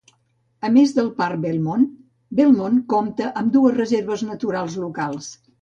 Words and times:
A 0.67 0.71
més 0.77 0.93
de 0.99 1.03
parc 1.19 1.43
Belmont, 1.43 1.85
Belmont 2.41 2.81
compta 2.97 3.31
amb 3.43 3.55
dues 3.59 3.79
reserves 3.79 4.29
naturals 4.31 4.83
locals. 4.89 5.33